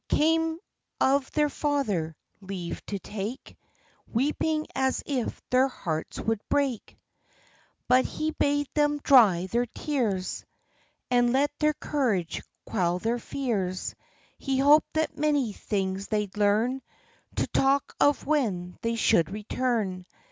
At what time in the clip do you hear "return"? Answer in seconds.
19.29-20.07